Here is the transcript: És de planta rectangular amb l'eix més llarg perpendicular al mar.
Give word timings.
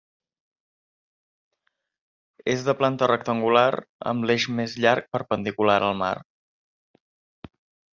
És 2.55 2.65
de 2.69 2.77
planta 2.81 3.11
rectangular 3.13 3.69
amb 4.15 4.29
l'eix 4.31 4.51
més 4.59 4.77
llarg 4.85 5.17
perpendicular 5.19 5.81
al 5.93 6.05
mar. 6.05 6.15